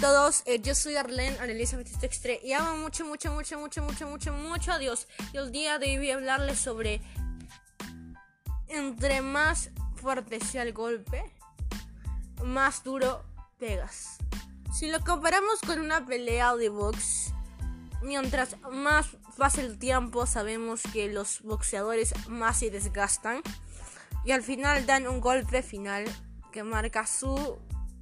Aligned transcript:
todos, 0.00 0.42
eh, 0.46 0.60
yo 0.62 0.74
soy 0.74 0.96
Arlene 0.96 1.36
Elizabeth 1.44 1.90
Textre 2.00 2.40
y 2.42 2.52
amo 2.52 2.76
mucho, 2.78 3.04
mucho, 3.04 3.30
mucho, 3.32 3.58
mucho, 3.58 3.82
mucho, 3.82 4.06
mucho, 4.06 4.32
mucho 4.32 4.72
a 4.72 4.78
Dios. 4.78 5.06
Y 5.34 5.36
el 5.36 5.52
día 5.52 5.78
de 5.78 5.86
hoy 5.90 5.98
voy 5.98 6.10
a 6.10 6.14
hablarles 6.14 6.58
sobre 6.58 7.02
entre 8.68 9.20
más 9.20 9.70
fuerte 9.96 10.40
sea 10.40 10.62
el 10.62 10.72
golpe, 10.72 11.22
más 12.42 12.82
duro 12.82 13.24
pegas. 13.58 14.16
Si 14.72 14.90
lo 14.90 15.00
comparamos 15.00 15.60
con 15.66 15.80
una 15.80 16.06
pelea 16.06 16.56
de 16.56 16.70
box, 16.70 17.32
mientras 18.00 18.56
más 18.70 19.08
pasa 19.36 19.60
el 19.60 19.78
tiempo, 19.78 20.24
sabemos 20.24 20.80
que 20.94 21.12
los 21.12 21.42
boxeadores 21.42 22.14
más 22.28 22.60
se 22.60 22.70
desgastan 22.70 23.42
y 24.24 24.32
al 24.32 24.42
final 24.42 24.86
dan 24.86 25.06
un 25.06 25.20
golpe 25.20 25.62
final 25.62 26.04
que 26.52 26.62
marca 26.62 27.06
su 27.06 27.58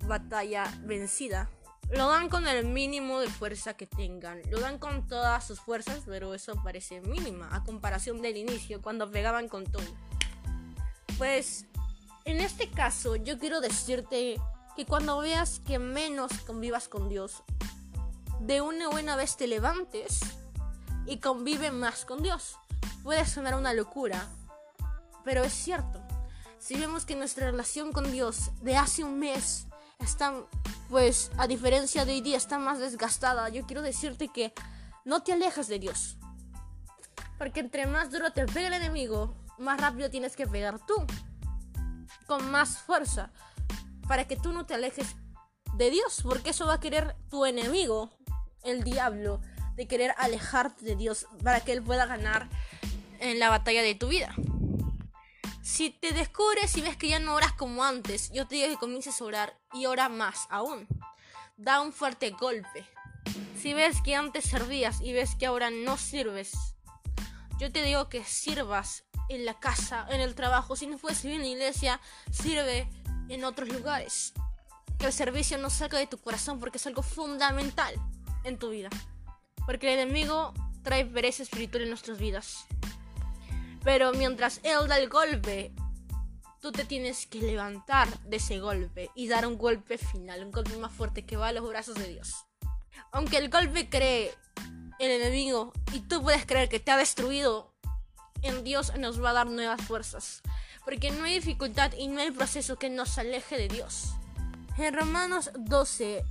batalla 0.06 0.64
vencida. 0.84 1.50
Lo 1.90 2.08
dan 2.08 2.28
con 2.28 2.46
el 2.46 2.66
mínimo 2.66 3.20
de 3.20 3.28
fuerza 3.28 3.74
que 3.74 3.86
tengan. 3.86 4.40
Lo 4.50 4.60
dan 4.60 4.78
con 4.78 5.06
todas 5.06 5.46
sus 5.46 5.60
fuerzas, 5.60 6.02
pero 6.06 6.34
eso 6.34 6.54
parece 6.62 7.00
mínima 7.00 7.48
a 7.54 7.64
comparación 7.64 8.20
del 8.20 8.36
inicio, 8.36 8.82
cuando 8.82 9.10
pegaban 9.10 9.48
con 9.48 9.64
todo. 9.64 9.84
Pues, 11.16 11.66
en 12.24 12.40
este 12.40 12.70
caso, 12.70 13.16
yo 13.16 13.38
quiero 13.38 13.60
decirte 13.60 14.38
que 14.76 14.84
cuando 14.84 15.18
veas 15.18 15.60
que 15.60 15.78
menos 15.78 16.30
convivas 16.46 16.88
con 16.88 17.08
Dios, 17.08 17.42
de 18.40 18.60
una 18.60 18.88
buena 18.88 19.16
vez 19.16 19.36
te 19.36 19.46
levantes 19.46 20.20
y 21.06 21.18
convive 21.18 21.70
más 21.70 22.04
con 22.04 22.22
Dios. 22.22 22.56
Puede 23.02 23.26
sonar 23.26 23.54
una 23.54 23.72
locura, 23.72 24.28
pero 25.24 25.42
es 25.42 25.52
cierto. 25.52 26.02
Si 26.58 26.76
vemos 26.76 27.06
que 27.06 27.16
nuestra 27.16 27.50
relación 27.50 27.92
con 27.92 28.12
Dios 28.12 28.50
de 28.60 28.76
hace 28.76 29.04
un 29.04 29.18
mes 29.18 29.66
está, 29.98 30.34
pues, 30.88 31.30
a 31.36 31.46
diferencia 31.46 32.04
de 32.04 32.12
hoy 32.12 32.20
día, 32.20 32.36
está 32.36 32.58
más 32.58 32.78
desgastada, 32.78 33.48
yo 33.48 33.66
quiero 33.66 33.82
decirte 33.82 34.28
que 34.28 34.52
no 35.04 35.22
te 35.22 35.32
alejes 35.32 35.68
de 35.68 35.78
Dios. 35.78 36.16
Porque 37.38 37.60
entre 37.60 37.86
más 37.86 38.10
duro 38.10 38.32
te 38.32 38.46
pega 38.46 38.68
el 38.68 38.74
enemigo, 38.74 39.34
más 39.58 39.80
rápido 39.80 40.10
tienes 40.10 40.36
que 40.36 40.46
pegar 40.46 40.78
tú. 40.86 40.94
Con 42.26 42.50
más 42.50 42.78
fuerza. 42.78 43.30
Para 44.06 44.26
que 44.26 44.36
tú 44.36 44.52
no 44.52 44.66
te 44.66 44.74
alejes 44.74 45.14
de 45.74 45.90
Dios. 45.90 46.20
Porque 46.22 46.50
eso 46.50 46.66
va 46.66 46.74
a 46.74 46.80
querer 46.80 47.16
tu 47.30 47.46
enemigo, 47.46 48.10
el 48.64 48.82
diablo, 48.82 49.40
de 49.76 49.86
querer 49.86 50.14
alejarte 50.18 50.84
de 50.84 50.96
Dios. 50.96 51.26
Para 51.44 51.60
que 51.60 51.72
él 51.72 51.82
pueda 51.82 52.06
ganar 52.06 52.48
en 53.20 53.38
la 53.38 53.50
batalla 53.50 53.82
de 53.82 53.94
tu 53.94 54.08
vida. 54.08 54.34
Si 55.68 55.90
te 55.90 56.12
descubres 56.12 56.74
y 56.78 56.80
ves 56.80 56.96
que 56.96 57.10
ya 57.10 57.18
no 57.18 57.34
oras 57.34 57.52
como 57.52 57.84
antes, 57.84 58.32
yo 58.32 58.48
te 58.48 58.54
digo 58.54 58.68
que 58.68 58.76
comiences 58.78 59.20
a 59.20 59.24
orar 59.24 59.60
y 59.74 59.84
ora 59.84 60.08
más 60.08 60.46
aún. 60.48 60.88
Da 61.58 61.82
un 61.82 61.92
fuerte 61.92 62.30
golpe. 62.30 62.86
Si 63.60 63.74
ves 63.74 64.00
que 64.00 64.14
antes 64.14 64.46
servías 64.46 65.02
y 65.02 65.12
ves 65.12 65.34
que 65.34 65.44
ahora 65.44 65.68
no 65.68 65.98
sirves, 65.98 66.52
yo 67.60 67.70
te 67.70 67.82
digo 67.82 68.08
que 68.08 68.24
sirvas 68.24 69.04
en 69.28 69.44
la 69.44 69.60
casa, 69.60 70.06
en 70.08 70.22
el 70.22 70.34
trabajo. 70.34 70.74
Si 70.74 70.86
no 70.86 70.96
puedes 70.96 71.18
servir 71.18 71.36
en 71.36 71.42
la 71.42 71.48
iglesia, 71.48 72.00
sirve 72.32 72.90
en 73.28 73.44
otros 73.44 73.68
lugares. 73.68 74.32
El 75.00 75.12
servicio 75.12 75.58
no 75.58 75.68
salga 75.68 75.98
de 75.98 76.06
tu 76.06 76.16
corazón 76.16 76.60
porque 76.60 76.78
es 76.78 76.86
algo 76.86 77.02
fundamental 77.02 77.94
en 78.44 78.58
tu 78.58 78.70
vida. 78.70 78.88
Porque 79.66 79.92
el 79.92 80.00
enemigo 80.00 80.54
trae 80.82 81.04
pereza 81.04 81.42
espiritual 81.42 81.82
en 81.82 81.90
nuestras 81.90 82.18
vidas. 82.18 82.66
Pero 83.84 84.12
mientras 84.12 84.60
él 84.62 84.88
da 84.88 84.98
el 84.98 85.08
golpe, 85.08 85.72
tú 86.60 86.72
te 86.72 86.84
tienes 86.84 87.26
que 87.26 87.40
levantar 87.40 88.08
de 88.20 88.36
ese 88.36 88.58
golpe 88.58 89.10
y 89.14 89.28
dar 89.28 89.46
un 89.46 89.58
golpe 89.58 89.98
final, 89.98 90.44
un 90.44 90.50
golpe 90.50 90.76
más 90.76 90.92
fuerte 90.92 91.24
que 91.24 91.36
va 91.36 91.48
a 91.48 91.52
los 91.52 91.68
brazos 91.68 91.96
de 91.96 92.08
Dios. 92.08 92.46
Aunque 93.12 93.38
el 93.38 93.48
golpe 93.48 93.88
cree 93.88 94.34
el 94.98 95.10
enemigo 95.10 95.72
y 95.92 96.00
tú 96.00 96.22
puedes 96.22 96.44
creer 96.44 96.68
que 96.68 96.80
te 96.80 96.90
ha 96.90 96.96
destruido, 96.96 97.72
en 98.42 98.64
Dios 98.64 98.96
nos 98.98 99.22
va 99.22 99.30
a 99.30 99.34
dar 99.34 99.46
nuevas 99.46 99.80
fuerzas. 99.82 100.42
Porque 100.84 101.10
no 101.10 101.24
hay 101.24 101.34
dificultad 101.34 101.92
y 101.96 102.08
no 102.08 102.20
hay 102.20 102.30
proceso 102.30 102.78
que 102.78 102.90
nos 102.90 103.18
aleje 103.18 103.56
de 103.56 103.68
Dios. 103.68 104.14
En 104.76 104.94
Romanos 104.94 105.50
12, 105.56 106.24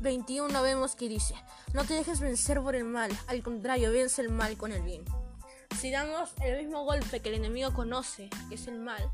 21 0.00 0.62
vemos 0.62 0.96
que 0.96 1.08
dice, 1.08 1.34
no 1.72 1.84
te 1.84 1.94
dejes 1.94 2.20
vencer 2.20 2.60
por 2.62 2.74
el 2.74 2.84
mal, 2.84 3.10
al 3.26 3.42
contrario, 3.42 3.92
vence 3.92 4.22
el 4.22 4.30
mal 4.30 4.56
con 4.56 4.72
el 4.72 4.82
bien 4.82 5.04
si 5.78 5.90
damos 5.90 6.32
el 6.42 6.58
mismo 6.58 6.84
golpe 6.84 7.20
que 7.20 7.28
el 7.28 7.36
enemigo 7.36 7.72
conoce, 7.72 8.30
que 8.48 8.54
es 8.54 8.66
el 8.66 8.78
mal, 8.78 9.10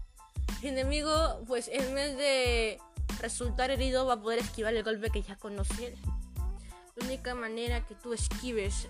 el 0.63 0.69
enemigo, 0.69 1.43
pues 1.47 1.69
en 1.69 1.95
vez 1.95 2.17
de 2.17 2.79
resultar 3.21 3.71
herido, 3.71 4.07
va 4.07 4.15
a 4.15 4.21
poder 4.21 4.41
esquivar 4.41 4.75
el 4.75 4.83
golpe 4.83 5.11
que 5.11 5.23
ya 5.23 5.37
conoce 5.37 5.95
La 6.97 7.07
única 7.07 7.35
manera 7.35 7.85
que 7.87 7.95
tú 7.95 8.13
esquives 8.13 8.89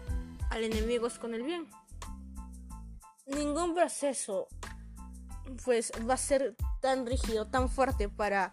al 0.51 0.65
enemigo 0.65 1.07
es 1.07 1.19
con 1.19 1.35
el 1.35 1.43
bien. 1.43 1.69
Ningún 3.27 3.75
proceso, 3.75 4.49
pues, 5.65 5.93
va 6.09 6.15
a 6.15 6.19
ser 6.19 6.57
tan 6.81 7.07
rígido, 7.07 7.47
tan 7.47 7.69
fuerte 7.69 8.09
para 8.09 8.51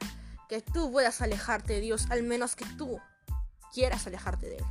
que 0.47 0.62
tú 0.62 0.91
puedas 0.91 1.22
alejarte 1.22 1.74
de 1.74 1.81
Dios, 1.81 2.08
al 2.09 2.24
menos 2.24 2.56
que 2.56 2.66
tú 2.78 3.00
quieras 3.74 4.08
alejarte 4.08 4.47
de 4.47 4.58
Él. 4.58 4.66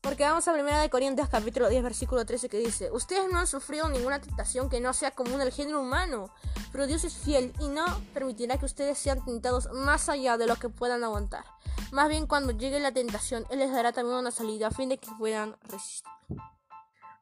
Porque 0.00 0.24
vamos 0.24 0.48
a 0.48 0.52
1 0.54 0.80
de 0.80 0.88
Corintios 0.88 1.28
capítulo 1.28 1.68
10 1.68 1.82
versículo 1.82 2.24
13 2.24 2.48
que 2.48 2.56
dice, 2.56 2.90
ustedes 2.90 3.30
no 3.30 3.38
han 3.38 3.46
sufrido 3.46 3.86
ninguna 3.90 4.18
tentación 4.18 4.70
que 4.70 4.80
no 4.80 4.94
sea 4.94 5.10
común 5.10 5.42
al 5.42 5.52
género 5.52 5.82
humano, 5.82 6.30
pero 6.72 6.86
Dios 6.86 7.04
es 7.04 7.14
fiel 7.14 7.52
y 7.60 7.68
no 7.68 7.84
permitirá 8.14 8.56
que 8.56 8.64
ustedes 8.64 8.98
sean 8.98 9.22
tentados 9.22 9.68
más 9.72 10.08
allá 10.08 10.38
de 10.38 10.46
lo 10.46 10.56
que 10.56 10.70
puedan 10.70 11.04
aguantar. 11.04 11.44
Más 11.92 12.08
bien 12.08 12.26
cuando 12.26 12.52
llegue 12.52 12.80
la 12.80 12.92
tentación, 12.92 13.44
Él 13.50 13.58
les 13.58 13.72
dará 13.72 13.92
también 13.92 14.16
una 14.16 14.30
salida 14.30 14.68
a 14.68 14.70
fin 14.70 14.88
de 14.88 14.96
que 14.96 15.10
puedan 15.18 15.56
resistir. 15.64 16.10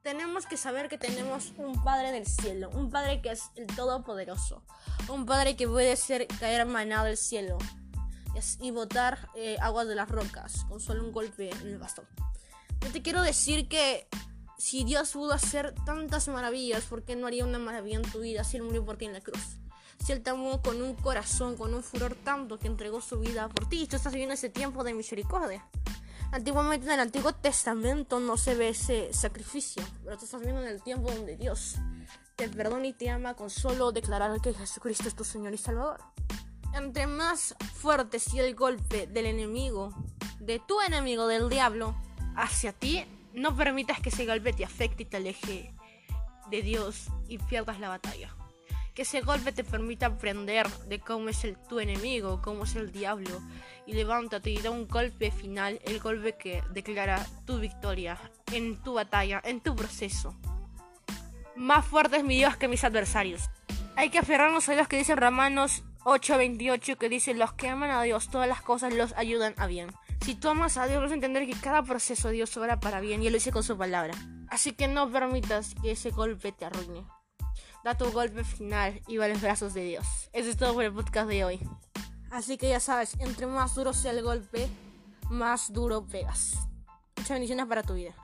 Tenemos 0.05 0.47
que 0.47 0.57
saber 0.57 0.89
que 0.89 0.99
tenemos 0.99 1.55
un 1.59 1.83
Padre 1.83 2.11
en 2.11 2.15
el 2.15 2.27
cielo, 2.27 2.71
un 2.71 2.91
Padre 2.91 3.21
que 3.21 3.33
es 3.33 3.51
el 3.57 3.67
Todopoderoso, 3.67 4.63
un 5.09 5.27
Padre 5.27 5.57
que 5.57 5.67
puede 5.67 5.97
ser 5.97 6.29
caer 6.39 6.65
manado 6.65 7.07
del 7.07 7.17
cielo 7.17 7.59
y 8.61 8.71
botar 8.71 9.29
eh, 9.35 9.57
aguas 9.61 9.89
de 9.89 9.97
las 9.97 10.09
rocas 10.09 10.65
con 10.69 10.79
solo 10.79 11.03
un 11.03 11.11
golpe 11.11 11.51
en 11.51 11.67
el 11.67 11.79
bastón. 11.79 12.07
Yo 12.81 12.93
te 12.93 13.03
quiero 13.03 13.23
decir 13.23 13.69
que 13.69 14.09
si 14.59 14.85
Dios 14.85 15.13
pudo 15.13 15.33
hacer 15.33 15.75
tantas 15.85 16.29
maravillas, 16.29 16.85
¿por 16.85 17.05
qué 17.05 17.17
no 17.17 17.27
haría 17.27 17.45
una 17.45 17.59
maravilla 17.59 17.97
en 17.97 18.11
tu 18.11 18.21
vida 18.21 18.45
si 18.45 18.57
Él 18.57 18.65
murió 18.65 18.85
por 18.85 18.97
ti 18.97 19.05
en 19.05 19.13
la 19.13 19.21
cruz? 19.21 19.59
Si 20.05 20.13
Él 20.13 20.23
te 20.23 20.31
amó 20.31 20.63
con 20.63 20.81
un 20.83 20.95
corazón, 20.95 21.57
con 21.57 21.75
un 21.75 21.83
furor 21.83 22.15
tanto 22.17 22.59
que 22.59 22.67
entregó 22.67 23.01
su 23.01 23.19
vida 23.19 23.49
por 23.49 23.69
ti 23.69 23.87
tú 23.87 23.97
estás 23.97 24.13
viviendo 24.13 24.35
ese 24.35 24.49
tiempo 24.49 24.85
de 24.85 24.95
misericordia. 24.95 25.65
Antiguamente 26.31 26.87
en 26.87 26.93
el 26.93 27.01
Antiguo 27.01 27.33
Testamento 27.33 28.21
no 28.21 28.37
se 28.37 28.55
ve 28.55 28.71
ese 28.71 29.13
sacrificio, 29.15 29.83
pero 30.05 30.19
tú 30.19 30.27
estás 30.27 30.43
viendo 30.43 30.61
en 30.61 30.69
el 30.69 30.83
tiempo 30.83 31.11
donde 31.11 31.37
Dios 31.37 31.77
te 32.37 32.49
perdona 32.49 32.87
y 32.87 32.93
te 32.93 33.11
ama 33.11 33.35
con 33.35 33.51
solo 33.51 33.93
declarar 33.93 34.41
que 34.41 34.53
Jesucristo 34.53 35.09
es 35.09 35.15
tu 35.17 35.25
Señor 35.25 35.55
y 35.55 35.59
Salvador. 35.59 36.01
Entre 36.75 37.07
más 37.07 37.55
fuerte 37.75 38.19
sea 38.19 38.45
el 38.45 38.55
golpe 38.55 39.07
del 39.07 39.27
enemigo, 39.27 39.95
de 40.39 40.61
tu 40.61 40.81
enemigo, 40.81 41.27
del 41.27 41.49
diablo, 41.49 41.97
hacia 42.39 42.73
ti, 42.73 43.05
no 43.35 43.55
permitas 43.55 44.01
que 44.01 44.09
ese 44.09 44.27
golpe 44.27 44.53
te 44.53 44.65
afecte 44.65 45.03
y 45.03 45.07
te 45.07 45.17
aleje 45.17 45.75
de 46.51 46.63
Dios 46.63 47.09
y 47.29 47.39
pierdas 47.39 47.81
la 47.81 47.89
batalla. 47.89 48.35
Que 48.95 49.03
ese 49.03 49.21
golpe 49.21 49.53
te 49.53 49.65
permita 49.65 50.07
aprender 50.07 50.69
de 50.89 50.99
cómo 50.99 51.29
es 51.29 51.45
el, 51.45 51.57
tu 51.57 51.79
enemigo, 51.79 52.41
cómo 52.43 52.65
es 52.65 52.75
el 52.75 52.91
diablo. 52.91 53.41
Y 53.87 53.93
levántate 53.93 54.51
y 54.51 54.59
da 54.59 54.71
un 54.71 54.89
golpe 54.89 55.31
final, 55.31 55.81
el 55.85 56.01
golpe 56.01 56.37
que 56.37 56.63
declara 56.73 57.25
tu 57.45 57.59
victoria 57.59 58.19
en 58.53 58.83
tu 58.83 58.95
batalla, 58.95 59.41
en 59.45 59.61
tu 59.61 59.77
proceso. 59.77 60.37
Más 61.55 61.85
fuerte 61.87 62.19
es 62.19 62.25
mi 62.25 62.37
Dios 62.37 62.57
que 62.57 62.69
mis 62.69 62.85
adversarios. 62.85 63.51
Hay 63.97 64.11
que 64.11 64.19
aferrarnos 64.19 64.69
a 64.69 64.75
los 64.75 64.89
que 64.89 64.99
dice 64.99 65.17
Romanos 65.17 65.83
8:28, 66.05 66.97
que 66.97 67.09
dice, 67.09 67.35
los 67.35 67.53
que 67.53 67.69
aman 67.69 67.91
a 67.91 68.03
Dios, 68.03 68.31
todas 68.31 68.49
las 68.49 68.63
cosas 68.63 68.95
los 68.95 69.13
ayudan 69.15 69.55
a 69.57 69.67
bien. 69.67 69.91
Si 70.29 70.35
tú 70.35 70.51
amas 70.51 70.77
a 70.77 70.87
Dios, 70.87 71.01
vas 71.01 71.11
a 71.11 71.15
entender 71.15 71.47
que 71.47 71.59
cada 71.59 71.83
proceso 71.83 72.29
Dios 72.29 72.55
obra 72.59 72.81
para 72.81 73.01
bien 73.01 73.23
y 73.23 73.29
Él 73.29 73.33
lo 73.33 73.39
dice 73.39 73.51
con 73.51 73.63
su 73.63 73.79
palabra. 73.79 74.13
Así 74.51 74.73
que 74.73 74.87
no 74.87 75.11
permitas 75.11 75.75
que 75.81 75.93
ese 75.93 76.11
golpe 76.11 76.53
te 76.53 76.67
arruine. 76.67 77.07
Da 77.83 77.97
tu 77.97 78.13
golpe 78.13 78.45
final 78.45 79.01
y 79.09 79.17
va 79.17 79.25
a 79.25 79.29
los 79.29 79.41
brazos 79.41 79.73
de 79.73 79.85
Dios. 79.85 80.29
Eso 80.35 80.51
es 80.51 80.59
todo 80.59 80.75
por 80.75 80.85
el 80.85 80.93
podcast 80.93 81.31
de 81.31 81.47
hoy. 81.47 81.61
Así 82.31 82.59
que 82.59 82.69
ya 82.69 82.79
sabes, 82.79 83.17
entre 83.21 83.47
más 83.47 83.75
duro 83.75 83.95
sea 83.95 84.11
el 84.11 84.23
golpe, 84.23 84.69
más 85.31 85.73
duro 85.73 86.07
pegas. 86.07 86.59
Muchas 87.17 87.31
bendiciones 87.31 87.65
para 87.65 87.83
tu 87.83 87.95
vida. 87.95 88.15